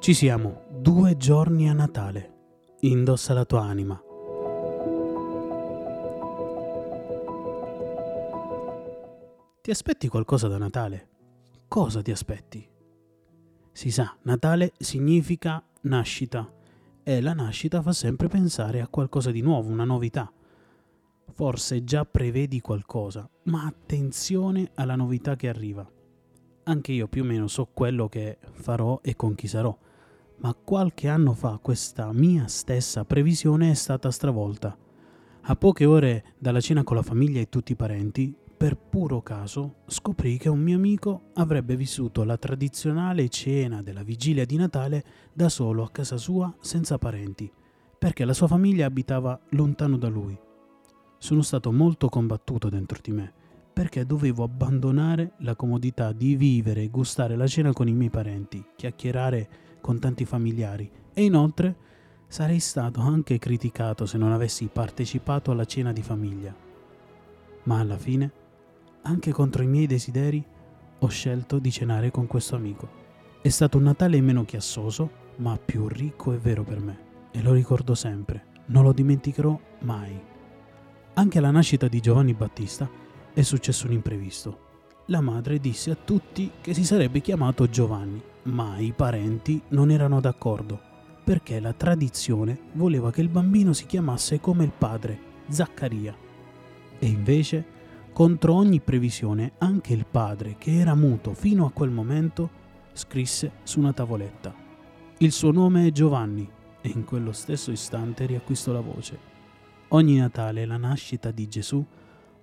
Ci 0.00 0.14
siamo, 0.14 0.62
due 0.70 1.18
giorni 1.18 1.68
a 1.68 1.74
Natale. 1.74 2.32
Indossa 2.80 3.34
la 3.34 3.44
tua 3.44 3.64
anima. 3.64 4.02
Ti 9.60 9.70
aspetti 9.70 10.08
qualcosa 10.08 10.48
da 10.48 10.56
Natale? 10.56 11.08
Cosa 11.68 12.00
ti 12.00 12.10
aspetti? 12.10 12.66
Si 13.72 13.90
sa, 13.90 14.16
Natale 14.22 14.72
significa 14.78 15.62
nascita 15.82 16.50
e 17.02 17.20
la 17.20 17.34
nascita 17.34 17.82
fa 17.82 17.92
sempre 17.92 18.28
pensare 18.28 18.80
a 18.80 18.88
qualcosa 18.88 19.30
di 19.30 19.42
nuovo, 19.42 19.68
una 19.68 19.84
novità. 19.84 20.32
Forse 21.30 21.84
già 21.84 22.06
prevedi 22.06 22.62
qualcosa, 22.62 23.28
ma 23.44 23.66
attenzione 23.66 24.70
alla 24.76 24.96
novità 24.96 25.36
che 25.36 25.50
arriva. 25.50 25.86
Anche 26.62 26.92
io 26.92 27.06
più 27.06 27.22
o 27.22 27.26
meno 27.26 27.48
so 27.48 27.68
quello 27.70 28.08
che 28.08 28.38
farò 28.52 29.00
e 29.02 29.14
con 29.14 29.34
chi 29.34 29.46
sarò, 29.46 29.76
ma 30.40 30.54
qualche 30.54 31.08
anno 31.08 31.32
fa 31.34 31.58
questa 31.60 32.12
mia 32.12 32.46
stessa 32.46 33.04
previsione 33.04 33.70
è 33.70 33.74
stata 33.74 34.10
stravolta. 34.10 34.76
A 35.42 35.56
poche 35.56 35.84
ore 35.84 36.34
dalla 36.38 36.60
cena 36.60 36.82
con 36.82 36.96
la 36.96 37.02
famiglia 37.02 37.40
e 37.40 37.48
tutti 37.48 37.72
i 37.72 37.76
parenti, 37.76 38.34
per 38.56 38.76
puro 38.76 39.22
caso 39.22 39.76
scoprì 39.86 40.36
che 40.36 40.50
un 40.50 40.60
mio 40.60 40.76
amico 40.76 41.30
avrebbe 41.34 41.76
vissuto 41.76 42.24
la 42.24 42.36
tradizionale 42.36 43.28
cena 43.28 43.82
della 43.82 44.02
vigilia 44.02 44.44
di 44.44 44.56
Natale 44.56 45.04
da 45.32 45.48
solo 45.48 45.82
a 45.82 45.90
casa 45.90 46.18
sua 46.18 46.54
senza 46.60 46.98
parenti, 46.98 47.50
perché 47.98 48.24
la 48.24 48.34
sua 48.34 48.48
famiglia 48.48 48.86
abitava 48.86 49.38
lontano 49.50 49.96
da 49.96 50.08
lui. 50.08 50.38
Sono 51.18 51.42
stato 51.42 51.72
molto 51.72 52.08
combattuto 52.08 52.68
dentro 52.68 52.98
di 53.02 53.12
me, 53.12 53.32
perché 53.80 54.04
dovevo 54.04 54.44
abbandonare 54.44 55.32
la 55.38 55.56
comodità 55.56 56.12
di 56.12 56.36
vivere 56.36 56.82
e 56.82 56.90
gustare 56.90 57.34
la 57.34 57.46
cena 57.46 57.72
con 57.72 57.88
i 57.88 57.94
miei 57.94 58.10
parenti, 58.10 58.62
chiacchierare 58.76 59.48
con 59.80 59.98
tanti 59.98 60.26
familiari 60.26 60.90
e 61.14 61.24
inoltre 61.24 61.76
sarei 62.26 62.60
stato 62.60 63.00
anche 63.00 63.38
criticato 63.38 64.04
se 64.04 64.18
non 64.18 64.32
avessi 64.32 64.68
partecipato 64.70 65.50
alla 65.50 65.64
cena 65.64 65.94
di 65.94 66.02
famiglia. 66.02 66.54
Ma 67.62 67.78
alla 67.78 67.96
fine 67.96 68.30
anche 69.04 69.32
contro 69.32 69.62
i 69.62 69.66
miei 69.66 69.86
desideri, 69.86 70.44
ho 70.98 71.08
scelto 71.08 71.58
di 71.58 71.70
cenare 71.70 72.10
con 72.10 72.26
questo 72.26 72.56
amico. 72.56 72.86
È 73.40 73.48
stato 73.48 73.78
un 73.78 73.84
Natale 73.84 74.20
meno 74.20 74.44
chiassoso, 74.44 75.10
ma 75.36 75.56
più 75.56 75.88
ricco 75.88 76.34
e 76.34 76.36
vero 76.36 76.64
per 76.64 76.80
me. 76.80 76.98
E 77.30 77.40
lo 77.40 77.54
ricordo 77.54 77.94
sempre, 77.94 78.44
non 78.66 78.82
lo 78.82 78.92
dimenticherò 78.92 79.58
mai. 79.78 80.20
Anche 81.14 81.38
alla 81.38 81.50
nascita 81.50 81.88
di 81.88 82.00
Giovanni 82.00 82.34
Battista 82.34 83.08
è 83.32 83.42
successo 83.42 83.86
un 83.86 83.92
imprevisto. 83.92 84.68
La 85.06 85.20
madre 85.20 85.58
disse 85.58 85.90
a 85.90 85.96
tutti 85.96 86.50
che 86.60 86.74
si 86.74 86.84
sarebbe 86.84 87.20
chiamato 87.20 87.68
Giovanni, 87.68 88.22
ma 88.44 88.78
i 88.78 88.92
parenti 88.92 89.60
non 89.68 89.90
erano 89.90 90.20
d'accordo, 90.20 90.80
perché 91.24 91.60
la 91.60 91.72
tradizione 91.72 92.58
voleva 92.72 93.10
che 93.10 93.20
il 93.20 93.28
bambino 93.28 93.72
si 93.72 93.86
chiamasse 93.86 94.40
come 94.40 94.64
il 94.64 94.72
padre, 94.76 95.18
Zaccaria. 95.48 96.16
E 96.98 97.06
invece 97.06 97.78
contro 98.12 98.54
ogni 98.54 98.80
previsione, 98.80 99.52
anche 99.58 99.92
il 99.92 100.06
padre, 100.08 100.56
che 100.58 100.78
era 100.78 100.94
muto 100.94 101.34
fino 101.34 101.66
a 101.66 101.70
quel 101.70 101.90
momento, 101.90 102.50
scrisse 102.92 103.52
su 103.62 103.78
una 103.78 103.92
tavoletta. 103.92 104.54
Il 105.18 105.32
suo 105.32 105.50
nome 105.50 105.86
è 105.86 105.92
Giovanni 105.92 106.48
e 106.80 106.88
in 106.88 107.04
quello 107.04 107.32
stesso 107.32 107.70
istante 107.70 108.26
riacquistò 108.26 108.72
la 108.72 108.80
voce. 108.80 109.18
Ogni 109.88 110.16
Natale 110.16 110.66
la 110.66 110.76
nascita 110.76 111.30
di 111.30 111.48
Gesù 111.48 111.84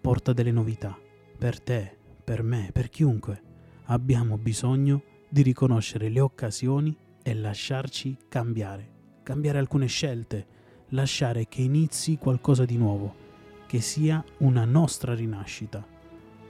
porta 0.00 0.32
delle 0.32 0.50
novità. 0.50 0.98
Per 1.38 1.60
te, 1.60 1.96
per 2.24 2.42
me, 2.42 2.70
per 2.72 2.88
chiunque. 2.88 3.42
Abbiamo 3.84 4.38
bisogno 4.38 5.02
di 5.28 5.42
riconoscere 5.42 6.08
le 6.08 6.20
occasioni 6.20 6.96
e 7.22 7.34
lasciarci 7.34 8.16
cambiare. 8.28 8.88
Cambiare 9.22 9.58
alcune 9.58 9.86
scelte, 9.86 10.46
lasciare 10.88 11.46
che 11.48 11.62
inizi 11.62 12.16
qualcosa 12.16 12.64
di 12.64 12.76
nuovo 12.76 13.28
che 13.70 13.80
sia 13.80 14.24
una 14.38 14.64
nostra 14.64 15.14
rinascita. 15.14 15.86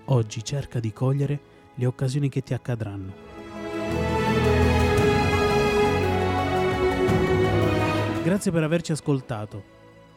Oggi 0.06 0.42
cerca 0.42 0.80
di 0.80 0.90
cogliere 0.90 1.40
le 1.74 1.84
occasioni 1.84 2.30
che 2.30 2.42
ti 2.42 2.54
accadranno. 2.54 3.12
Grazie 8.22 8.50
per 8.50 8.62
averci 8.62 8.92
ascoltato. 8.92 9.62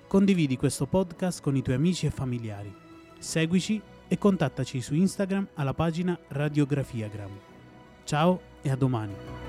Condividi 0.07 0.55
questo 0.55 0.85
podcast 0.85 1.41
con 1.41 1.57
i 1.57 1.61
tuoi 1.61 1.75
amici 1.75 2.05
e 2.05 2.09
familiari. 2.09 2.82
Seguici 3.23 3.81
e 4.09 4.17
contattaci 4.17 4.81
su 4.81 4.93
Instagram 4.93 5.47
alla 5.53 5.73
pagina 5.73 6.19
Radiografiagram. 6.27 7.31
Ciao 8.03 8.41
e 8.61 8.69
a 8.69 8.75
domani. 8.75 9.42